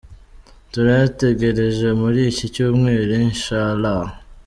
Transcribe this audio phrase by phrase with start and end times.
[0.71, 4.05] Turayategereje muri iki cyumweru, insha Allah.